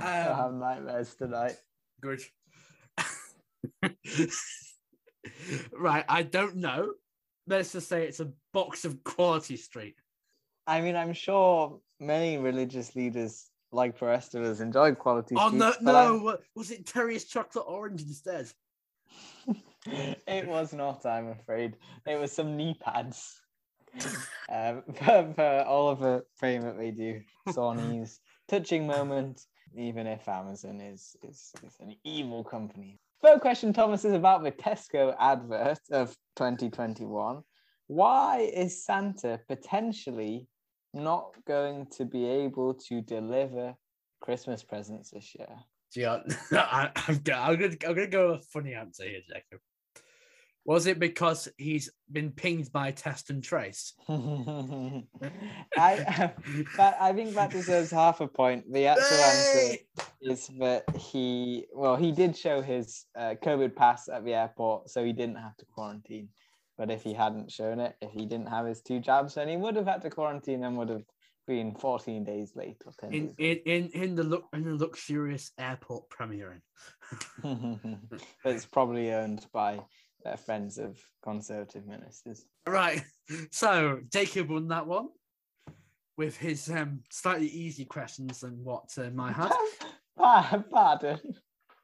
[0.00, 1.56] have Um, nightmares tonight.
[2.00, 2.20] good.
[5.72, 6.92] right, I don't know.
[7.48, 9.96] Let's just say it's a box of Quality Street.
[10.66, 15.34] I mean, I'm sure many religious leaders, like the of us, enjoy quality.
[15.38, 16.38] Oh no, but I- no!
[16.54, 18.52] Was it Terry's chocolate orange instead?
[19.86, 21.76] it was not, I'm afraid.
[22.06, 23.40] It was some knee pads.
[24.52, 27.20] um, for, for all of the fame that they do.
[27.48, 32.98] Sony's touching moment, even if Amazon is, is, is an evil company.
[33.22, 37.42] Third question, Thomas, is about the Tesco advert of 2021.
[37.88, 40.46] Why is Santa potentially
[40.94, 43.74] not going to be able to deliver
[44.20, 45.48] Christmas presents this year?
[46.52, 49.60] I, I'm, I'm, gonna, I'm gonna go with a funny answer here, Jacob.
[50.68, 53.94] Was it because he's been pinged by Test and Trace?
[54.06, 55.00] I,
[56.76, 58.70] that, I think that deserves half a point.
[58.70, 59.78] The actual answer
[60.20, 65.02] is that he, well, he did show his uh, COVID pass at the airport, so
[65.02, 66.28] he didn't have to quarantine.
[66.76, 69.56] But if he hadn't shown it, if he didn't have his two jabs, then he
[69.56, 71.04] would have had to quarantine and would have
[71.46, 74.74] been 14 days late or 10 In, days in, in, in the look in the
[74.74, 76.60] luxurious airport Premier
[77.42, 77.98] Inn.
[78.44, 79.80] it's probably owned by
[80.24, 82.44] uh, friends of conservative ministers.
[82.66, 83.02] Right.
[83.50, 85.08] So Jacob won that one
[86.16, 89.52] with his um, slightly easy questions than what um, I had.
[90.18, 91.20] Pa- Pardon.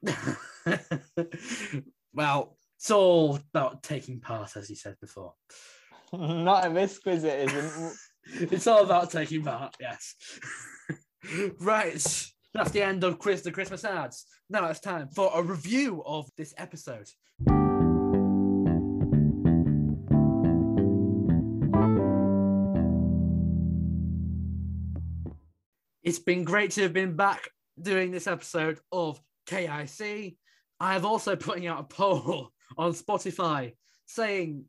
[2.13, 5.33] well, it's all about taking part, as you said before.
[6.13, 7.95] Not in this quiz, it isn't.
[8.51, 10.15] It's all about taking part, yes.
[11.59, 11.93] right.
[12.53, 14.25] That's the end of quiz the Christmas ads.
[14.49, 17.07] Now it's time for a review of this episode.
[26.15, 27.49] It's been great to have been back
[27.81, 30.37] doing this episode of KIC.
[30.79, 33.73] I have also putting out a poll on Spotify
[34.05, 34.63] saying,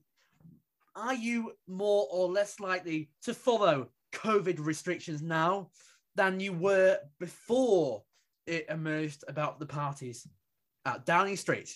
[0.96, 5.70] are you more or less likely to follow COVID restrictions now
[6.16, 8.02] than you were before
[8.48, 10.26] it emerged about the parties
[10.84, 11.72] at Downing Street?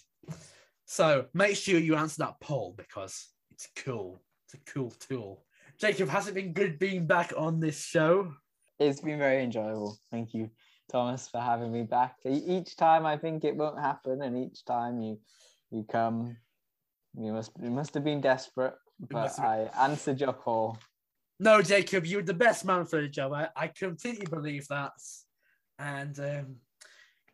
[0.86, 4.20] So make sure you answer that poll because it's cool.
[4.46, 5.44] It's a cool tool
[5.80, 8.34] Jacob, has it been good being back on this show?
[8.80, 9.98] It's been very enjoyable.
[10.10, 10.50] Thank you,
[10.90, 12.16] Thomas, for having me back.
[12.24, 15.18] Each time I think it won't happen, and each time you
[15.70, 16.36] you come,
[17.14, 20.78] you must you must have been desperate, but I answered your call.
[21.38, 23.32] No, Jacob, you're the best man for the job.
[23.34, 24.92] I, I completely believe that.
[25.78, 26.56] And um,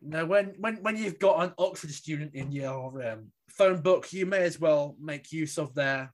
[0.01, 4.13] you know, when when when you've got an Oxford student in your um, phone book,
[4.13, 6.13] you may as well make use of their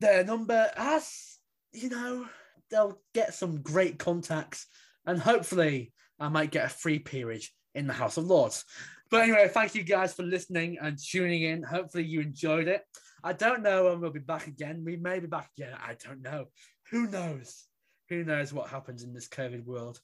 [0.00, 1.38] their number, as
[1.72, 2.26] you know,
[2.70, 4.66] they'll get some great contacts,
[5.06, 8.64] and hopefully, I might get a free peerage in the House of Lords.
[9.10, 11.62] But anyway, thank you guys for listening and tuning in.
[11.62, 12.82] Hopefully, you enjoyed it.
[13.22, 14.82] I don't know when we'll be back again.
[14.84, 15.74] We may be back again.
[15.74, 16.46] I don't know.
[16.90, 17.64] Who knows?
[18.08, 20.00] Who knows what happens in this COVID world?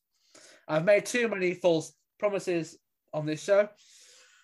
[0.66, 2.78] I've made too many false promises
[3.12, 3.68] on this show.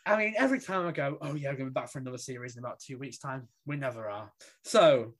[0.06, 2.18] I mean, every time I go, oh yeah, I'm going to be back for another
[2.18, 4.32] series in about two weeks' time, we never are.
[4.64, 5.14] So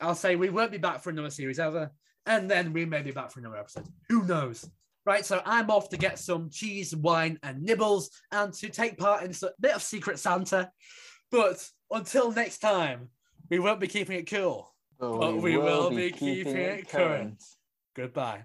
[0.00, 1.92] I'll say we won't be back for another series ever,
[2.26, 3.86] and then we may be back for another episode.
[4.08, 4.68] Who knows?
[5.04, 9.24] Right, so I'm off to get some cheese, wine, and nibbles, and to take part
[9.24, 10.70] in a bit of Secret Santa.
[11.30, 13.08] But until next time,
[13.50, 14.72] we won't be keeping it cool.
[15.00, 17.42] But we will be keeping it current.
[17.96, 18.44] Goodbye.